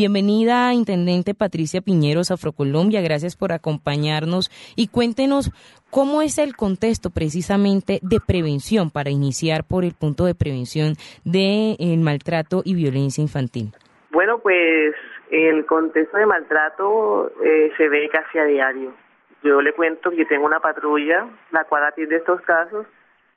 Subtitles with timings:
[0.00, 3.02] Bienvenida, Intendente Patricia Piñeros, Afrocolombia.
[3.02, 5.52] Gracias por acompañarnos y cuéntenos
[5.90, 10.94] cómo es el contexto precisamente de prevención para iniciar por el punto de prevención
[11.26, 13.74] del de maltrato y violencia infantil.
[14.10, 14.94] Bueno, pues
[15.30, 18.94] el contexto de maltrato eh, se ve casi a diario.
[19.42, 22.86] Yo le cuento que tengo una patrulla, la cual atiende estos casos,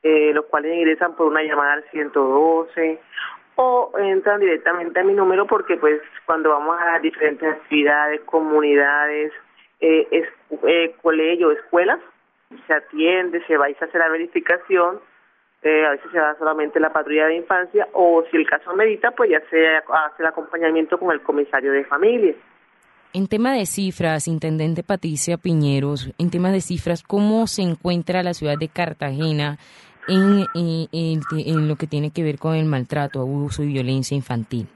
[0.02, 3.02] eh, los cuales ingresan por una llamada al 112
[3.56, 9.32] o entran directamente a mi número porque pues cuando vamos a diferentes actividades, comunidades,
[9.80, 10.28] eh, es,
[10.64, 12.00] eh, escuelas,
[12.68, 15.00] se atiende, se va a hacer la verificación,
[15.62, 19.12] eh, a veces se da solamente la patrulla de infancia o si el caso medita,
[19.12, 22.34] pues ya se hace el acompañamiento con el comisario de familia.
[23.14, 28.34] En tema de cifras, Intendente Patricia Piñeros, en tema de cifras, ¿cómo se encuentra la
[28.34, 29.58] ciudad de Cartagena
[30.08, 34.68] en, lo que tiene que ver con el maltrato, abuso y violencia infantil?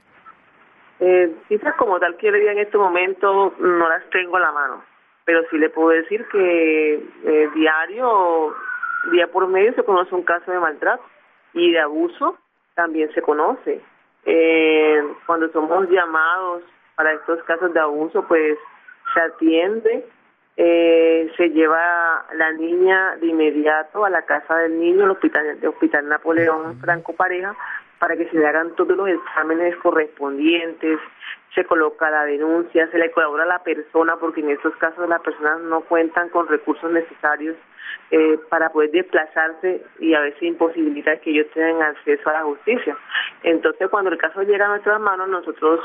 [1.00, 4.52] Eh, cifras como tal que le diga en este momento no las tengo a la
[4.52, 4.82] mano,
[5.24, 8.54] pero sí le puedo decir que eh, diario,
[9.12, 11.04] día por medio se conoce un caso de maltrato
[11.54, 12.38] y de abuso
[12.74, 13.80] también se conoce.
[14.24, 16.62] Eh, cuando somos llamados
[16.96, 18.58] para estos casos de abuso, pues
[19.14, 20.04] se atiende
[20.60, 25.68] eh, se lleva la niña de inmediato a la casa del niño, el hospital, el
[25.68, 27.54] hospital Napoleón Franco Pareja,
[28.00, 30.98] para que se le hagan todos los exámenes correspondientes,
[31.54, 35.20] se coloca la denuncia, se le colabora a la persona, porque en estos casos las
[35.20, 37.56] personas no cuentan con recursos necesarios
[38.10, 42.96] eh, para poder desplazarse y a veces imposibilita que ellos tengan acceso a la justicia.
[43.44, 45.78] Entonces, cuando el caso llega a nuestras manos, nosotros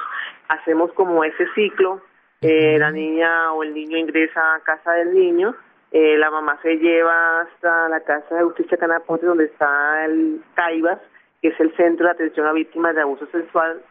[0.47, 2.01] hacemos como ese ciclo
[2.43, 5.55] eh, la niña o el niño ingresa a casa del niño,
[5.91, 10.99] eh, la mamá se lleva hasta la casa de justicia Canapote donde está el CAIBAS,
[11.41, 13.81] que es el Centro de Atención a Víctimas de Abuso Sexual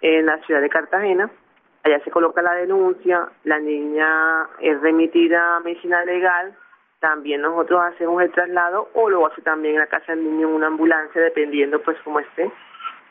[0.00, 1.30] en la ciudad de Cartagena.
[1.84, 6.54] Allá se coloca la denuncia, la niña es remitida a medicina legal,
[7.00, 10.54] también nosotros hacemos el traslado o lo hace también en la casa del niño en
[10.54, 12.50] una ambulancia, dependiendo pues cómo esté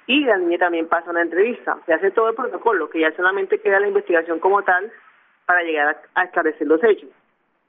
[0.07, 1.77] y la niña también pasa una entrevista.
[1.85, 4.89] Se hace todo el protocolo, que ya solamente queda la investigación como tal
[5.45, 7.09] para llegar a, esclarecer los hechos.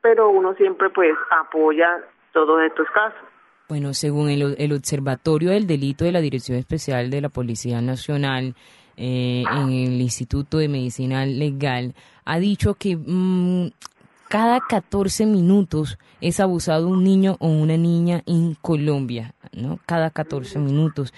[0.00, 1.98] Pero uno siempre pues apoya
[2.32, 3.20] todos estos casos.
[3.68, 8.54] Bueno, según el, Observatorio del Delito de la Dirección Especial de la Policía Nacional,
[8.96, 11.94] eh, en el Instituto de Medicina Legal,
[12.24, 13.70] ha dicho que mm,
[14.28, 19.78] cada 14 minutos es abusado un niño o una niña en Colombia, ¿no?
[19.86, 21.12] Cada 14 minutos.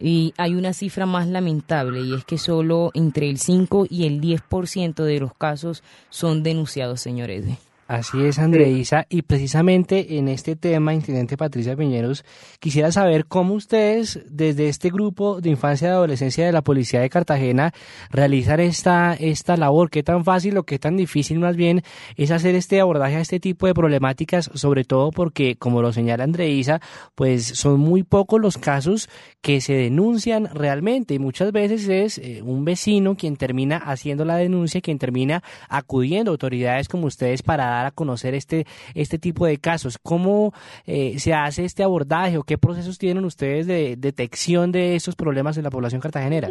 [0.00, 4.20] Y hay una cifra más lamentable y es que solo entre el 5 y el
[4.20, 7.58] 10% de los casos son denunciados, señor Edwin.
[7.88, 9.06] Así es, Andreisa.
[9.08, 12.24] Y precisamente en este tema, Intendente Patricia Piñeros,
[12.58, 17.08] quisiera saber cómo ustedes, desde este grupo de infancia y adolescencia de la Policía de
[17.08, 17.72] Cartagena,
[18.10, 19.88] realizan esta, esta labor.
[19.88, 21.82] ¿Qué tan fácil o qué tan difícil más bien
[22.16, 24.50] es hacer este abordaje a este tipo de problemáticas?
[24.54, 26.80] Sobre todo porque, como lo señala Andreisa,
[27.14, 29.08] pues son muy pocos los casos
[29.40, 31.14] que se denuncian realmente.
[31.14, 36.32] Y muchas veces es eh, un vecino quien termina haciendo la denuncia, quien termina acudiendo
[36.32, 38.64] a autoridades como ustedes para a conocer este,
[38.94, 39.98] este tipo de casos.
[40.02, 40.52] ¿Cómo
[40.86, 45.58] eh, se hace este abordaje o qué procesos tienen ustedes de detección de estos problemas
[45.58, 46.48] en la población cartagenera?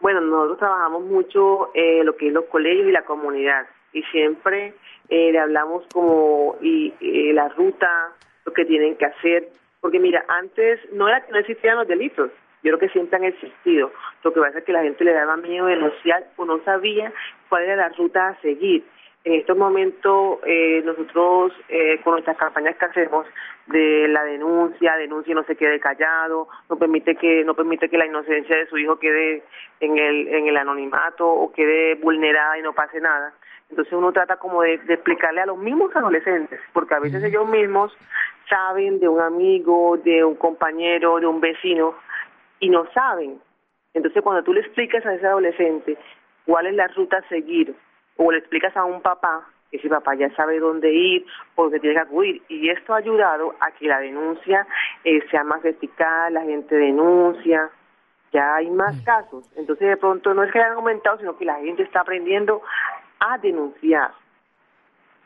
[0.00, 4.74] Bueno, nosotros trabajamos mucho eh, lo que es los colegios y la comunidad y siempre
[5.08, 6.92] eh, le hablamos como y,
[7.32, 8.12] la ruta,
[8.44, 9.48] lo que tienen que hacer,
[9.80, 12.30] porque mira, antes no era que no existían los delitos,
[12.62, 13.90] yo creo que siempre han existido.
[14.22, 17.12] Lo que pasa es que la gente le daba miedo denunciar o no sabía
[17.48, 18.84] cuál era la ruta a seguir.
[19.24, 23.24] En estos momentos eh, nosotros eh, con nuestras campañas que hacemos
[23.66, 27.98] de la denuncia, denuncia y no se quede callado, no permite que no permite que
[27.98, 29.44] la inocencia de su hijo quede
[29.78, 33.32] en el en el anonimato o quede vulnerada y no pase nada.
[33.70, 37.96] Entonces uno trata como de, explicarle a los mismos adolescentes, porque a veces ellos mismos
[38.46, 41.94] saben de un amigo, de un compañero, de un vecino
[42.60, 43.40] y no saben.
[43.94, 45.96] Entonces cuando tú le explicas a ese adolescente
[46.44, 47.74] cuál es la ruta a seguir,
[48.16, 51.24] o le explicas a un papá que si papá ya sabe dónde ir
[51.54, 52.42] o dónde tiene que acudir.
[52.48, 54.66] Y esto ha ayudado a que la denuncia
[55.02, 57.70] eh, sea más eficaz, la gente denuncia,
[58.32, 59.04] ya hay más mm.
[59.04, 59.44] casos.
[59.56, 62.60] Entonces de pronto no es que hayan aumentado, sino que la gente está aprendiendo
[63.18, 64.10] a denunciar.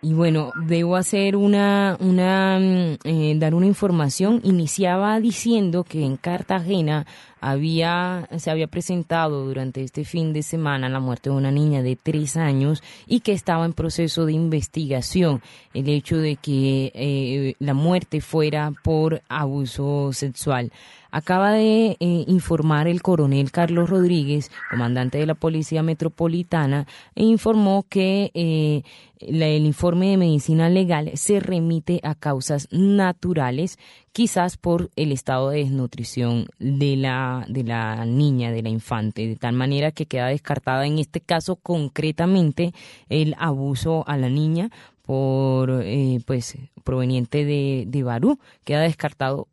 [0.03, 4.41] Y bueno, debo hacer una, una mm, eh, dar una información.
[4.45, 7.07] Iniciaba diciendo que en Cartagena
[7.41, 11.97] había, se había presentado durante este fin de semana la muerte de una niña de
[11.97, 15.43] tres años y que estaba en proceso de investigación.
[15.75, 20.73] El hecho de que eh, la muerte fuera por abuso sexual.
[21.17, 27.87] Acaba de eh, informar el coronel Carlos Rodríguez, comandante de la Policía Metropolitana, e informó
[27.89, 28.83] que eh,
[29.21, 33.79] el informe de medicina legal se remite a causas naturales,
[34.13, 39.37] quizás por el estado de desnutrición de la, de la niña, de la infante, de
[39.37, 42.73] tal manera que queda descartada en este caso concretamente
[43.09, 44.71] el abuso a la niña
[45.03, 49.49] por eh, pues proveniente de, de Barú queda descartado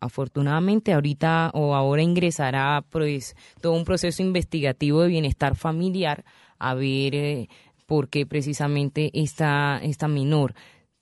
[0.00, 6.24] afortunadamente ahorita o ahora ingresará pues todo un proceso investigativo de bienestar familiar
[6.58, 7.48] a ver eh,
[7.86, 10.54] por qué precisamente esta, esta menor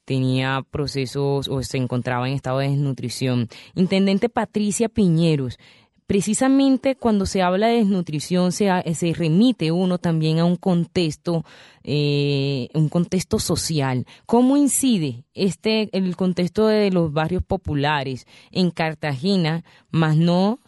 [0.09, 3.49] tenía procesos o se encontraba en estado de desnutrición.
[3.75, 5.59] Intendente Patricia Piñeros,
[6.09, 11.45] precisamente cuando se habla de desnutrición se, se remite uno también a un contexto,
[11.85, 14.07] eh, un contexto social.
[14.25, 19.65] ¿Cómo incide este el contexto de los barrios populares en Cartagena?
[19.91, 20.61] Más no,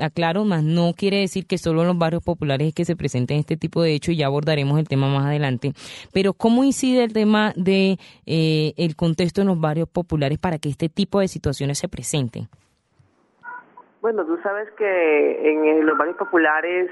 [0.00, 3.38] aclaro, más no quiere decir que solo en los barrios populares es que se presenten
[3.38, 5.72] este tipo de hechos y ya abordaremos el tema más adelante.
[6.12, 7.96] Pero ¿cómo incide el tema de
[8.26, 12.48] eh, el contexto en los barrios populares para que este tipo de situaciones se presenten?
[14.00, 16.90] Bueno, tú sabes que en los barrios populares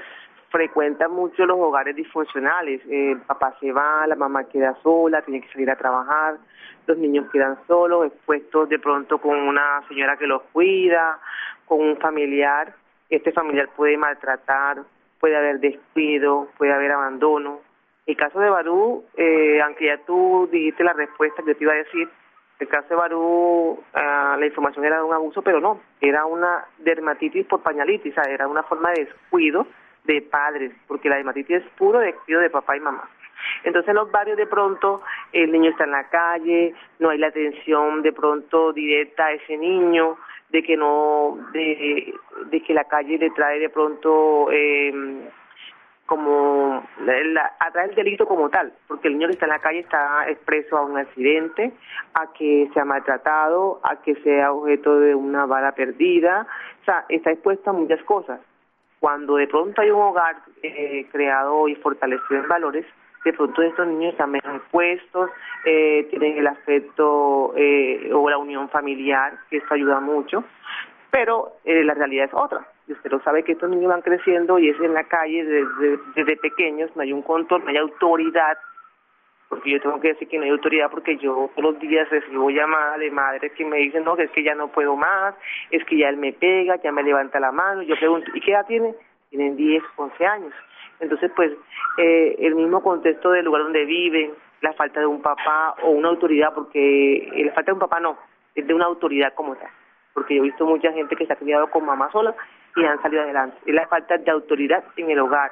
[0.49, 2.81] frecuentan mucho los hogares disfuncionales.
[2.87, 6.37] El papá se va, la mamá queda sola, tiene que salir a trabajar,
[6.85, 11.19] los niños quedan solos, expuestos de pronto con una señora que los cuida,
[11.65, 12.73] con un familiar.
[13.09, 14.83] Este familiar puede maltratar,
[15.19, 17.61] puede haber despido, puede haber abandono.
[18.05, 21.73] El caso de Barú, eh, aunque ya tú dijiste la respuesta que yo te iba
[21.73, 22.09] a decir,
[22.59, 26.65] el caso de Barú, ah, la información era de un abuso, pero no, era una
[26.77, 29.65] dermatitis por pañalitis, o sea, era una forma de descuido
[30.03, 33.09] de padres, porque la dermatitis es puro descuido de papá y mamá.
[33.63, 35.01] Entonces en los barrios de pronto
[35.31, 39.57] el niño está en la calle, no hay la atención de pronto directa a ese
[39.57, 40.17] niño,
[40.49, 42.13] de que no, de,
[42.45, 45.29] de que la calle le trae de pronto eh,
[46.09, 49.79] como la, atrás el delito como tal, porque el niño que está en la calle
[49.79, 51.71] está expreso a un accidente,
[52.15, 56.47] a que sea maltratado, a que sea objeto de una bala perdida,
[56.81, 58.41] o sea, está expuesto a muchas cosas.
[58.99, 62.85] Cuando de pronto hay un hogar eh, creado y fortalecido en valores,
[63.23, 65.29] de pronto estos niños están menos expuestos,
[65.63, 70.43] eh, tienen el afecto eh, o la unión familiar, que esto ayuda mucho,
[71.11, 74.57] pero eh, la realidad es otra y usted lo sabe que estos niños van creciendo
[74.57, 78.57] y es en la calle desde, desde pequeños, no hay un control, no hay autoridad,
[79.47, 82.49] porque yo tengo que decir que no hay autoridad porque yo todos los días recibo
[82.49, 85.35] llamadas de madres que me dicen, no, es que ya no puedo más,
[85.69, 88.53] es que ya él me pega, ya me levanta la mano, yo pregunto, ¿y qué
[88.53, 88.95] edad tiene?
[89.29, 90.53] Tienen 10, 11 años.
[90.99, 91.51] Entonces, pues,
[91.99, 96.09] eh, el mismo contexto del lugar donde viven, la falta de un papá o una
[96.09, 98.17] autoridad, porque la falta de un papá no,
[98.55, 99.69] es de una autoridad como tal
[100.19, 102.35] porque yo he visto mucha gente que se ha criado con mamá sola
[102.75, 103.57] y han salido adelante.
[103.65, 105.51] Es la falta de autoridad en el hogar.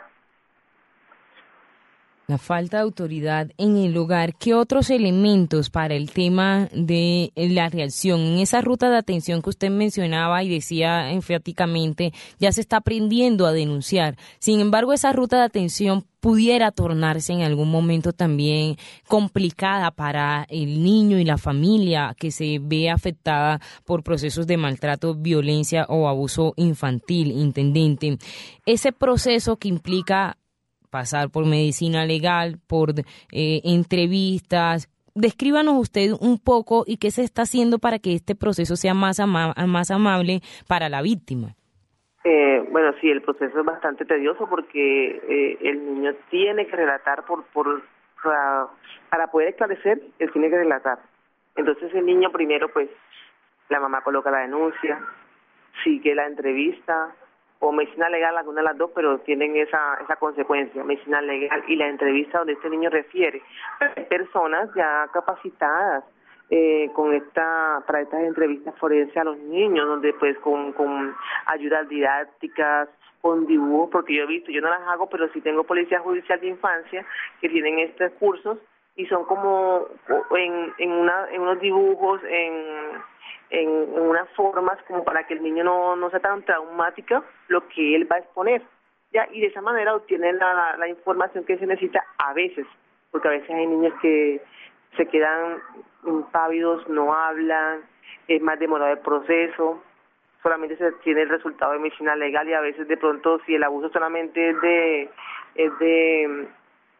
[2.29, 4.35] La falta de autoridad en el hogar.
[4.35, 8.19] ¿Qué otros elementos para el tema de la reacción?
[8.19, 13.45] En esa ruta de atención que usted mencionaba y decía enfáticamente, ya se está aprendiendo
[13.45, 14.17] a denunciar.
[14.39, 18.75] Sin embargo, esa ruta de atención pudiera tornarse en algún momento también
[19.07, 25.15] complicada para el niño y la familia que se ve afectada por procesos de maltrato,
[25.15, 28.17] violencia o abuso infantil, intendente.
[28.65, 30.35] Ese proceso que implica
[30.97, 34.89] pasar por medicina legal, por eh, entrevistas.
[35.13, 39.19] Descríbanos usted un poco y qué se está haciendo para que este proceso sea más,
[39.19, 41.49] amable para la víctima.
[42.23, 44.81] Eh, bueno, sí, el proceso es bastante tedioso porque
[45.35, 47.83] eh, el niño tiene que relatar por, por
[48.23, 48.67] para,
[49.11, 50.97] para poder esclarecer, él tiene que relatar.
[51.55, 52.89] Entonces el niño primero, pues,
[53.69, 54.99] la mamá coloca la denuncia,
[55.83, 57.13] sigue la entrevista,
[57.59, 61.75] o medicina legal, alguna de las dos, pero tienen esa, esa consecuencia, medicina legal y
[61.75, 63.41] la entrevista donde este niño refiere.
[64.09, 66.03] Personas ya capacitadas
[66.49, 71.15] eh, con esta, para estas entrevistas forenses a los niños, donde pues con, con
[71.47, 72.89] ayudas didácticas,
[73.21, 76.39] con dibujos, porque yo he visto, yo no las hago, pero sí tengo policía judicial
[76.39, 77.05] de infancia
[77.41, 78.59] que tienen estos cursos
[78.97, 79.87] y son como
[80.35, 83.01] en, en, una, en unos dibujos, en
[83.49, 87.95] en, unas formas como para que el niño no, no sea tan traumática lo que
[87.95, 88.61] él va a exponer.
[89.13, 92.65] ya Y de esa manera obtiene la, la información que se necesita a veces,
[93.11, 94.41] porque a veces hay niños que
[94.95, 95.59] se quedan
[96.05, 97.81] impávidos, no hablan,
[98.27, 99.81] es más demorado el proceso,
[100.41, 103.63] solamente se tiene el resultado de medicina legal y a veces de pronto si el
[103.63, 105.09] abuso solamente es de
[105.55, 106.47] es de,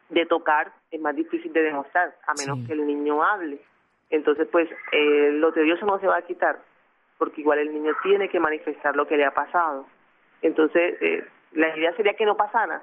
[0.08, 3.58] de tocar es más difícil de demostrar a menos que el niño hable.
[4.10, 6.58] Entonces pues eh, lo tedioso no se va a quitar
[7.18, 9.86] porque igual el niño tiene que manifestar lo que le ha pasado.
[10.42, 12.82] Entonces eh, la idea sería que no pasara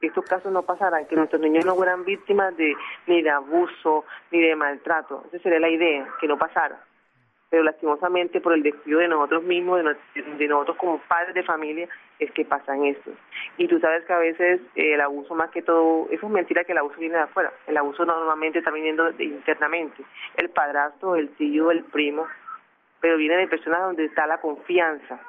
[0.00, 2.74] que estos casos no pasaran que nuestros niños no fueran víctimas de
[3.06, 5.24] ni de abuso ni de maltrato.
[5.32, 6.78] Esa sería la idea que no pasara.
[7.50, 9.82] Pero lastimosamente por el descuido de nosotros mismos,
[10.14, 13.10] de, nosotros como padres de familia, es que pasan esto.
[13.58, 16.64] Y tú sabes que a veces eh, el abuso más que todo, eso es mentira
[16.64, 20.02] que el abuso viene de afuera, el abuso normalmente está viniendo internamente,
[20.36, 22.26] el padrastro, el tío, el primo,
[23.00, 25.20] pero viene de personas donde está la confianza,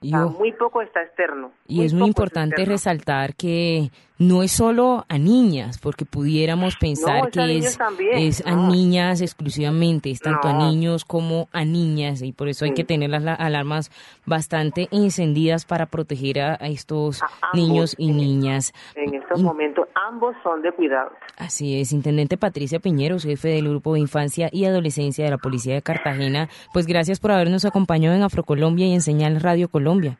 [0.00, 1.52] muy poco está externo.
[1.66, 7.58] Y es muy importante resaltar que no es solo a niñas, porque pudiéramos pensar que
[7.58, 7.78] es,
[8.12, 12.74] es a niñas exclusivamente, es tanto a niños como a niñas, y por eso hay
[12.74, 13.90] que tener las alarmas
[14.26, 17.20] bastante encendidas para proteger a, estos
[17.54, 18.72] niños y niñas.
[18.94, 21.10] En estos momentos ambos son de cuidado.
[21.36, 25.74] Así es, Intendente Patricia Piñero, jefe del Grupo de Infancia y Adolescencia de la Policía
[25.74, 30.18] de Cartagena, pues gracias por habernos acompañado en Afrocolombia y en Señal Radio Colombia.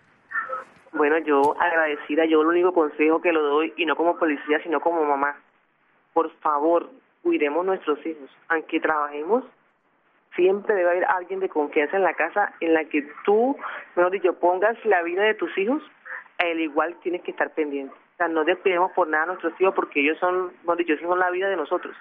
[0.99, 4.81] Bueno, yo agradecida, yo el único consejo que lo doy, y no como policía, sino
[4.81, 5.37] como mamá,
[6.13, 6.91] por favor,
[7.23, 8.29] cuidemos nuestros hijos.
[8.49, 9.45] Aunque trabajemos,
[10.35, 13.57] siempre debe haber alguien de confianza en la casa en la que tú,
[13.95, 15.81] mejor dicho, pongas la vida de tus hijos,
[16.39, 17.95] al igual tienes que estar pendiente.
[17.95, 21.17] O sea, no despedimos por nada a nuestros hijos porque ellos son, mejor dicho, son
[21.17, 21.95] la vida de nosotros.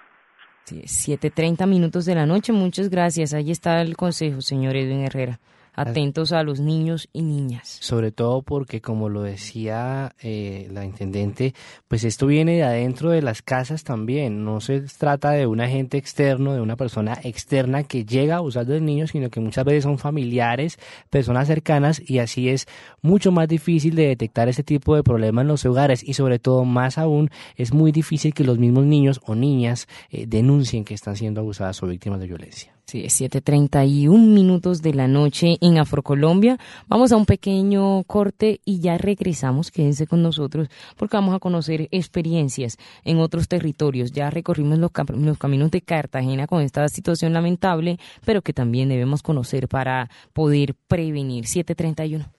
[0.63, 3.36] Sí, 7.30 minutos de la noche, muchas gracias.
[3.36, 5.38] Ahí está el consejo, señor Edwin Herrera
[5.78, 7.78] atentos a los niños y niñas.
[7.82, 11.54] Sobre todo porque, como lo decía eh, la intendente,
[11.88, 14.44] pues esto viene de adentro de las casas también.
[14.44, 18.66] No se trata de un agente externo, de una persona externa que llega a abusar
[18.66, 20.80] de los niños, sino que muchas veces son familiares,
[21.12, 22.66] personas cercanas, y así es
[23.02, 26.66] mucho más difícil de detectar ese tipo de problemas en los hogares y sobre todo
[26.66, 31.16] más aún es muy difícil que los mismos niños o niñas eh, denuncien que están
[31.16, 32.77] siendo abusadas o víctimas de violencia.
[32.89, 36.58] Sí, es 7.31 minutos de la noche en Afrocolombia.
[36.88, 39.72] Vamos a un pequeño corte y ya regresamos.
[39.72, 44.13] Quédense con nosotros porque vamos a conocer experiencias en otros territorios.
[44.13, 49.22] Ya recorrimos los, los caminos de Cartagena con esta situación lamentable, pero que también debemos
[49.22, 51.46] conocer para poder prevenir.
[51.46, 52.37] 731.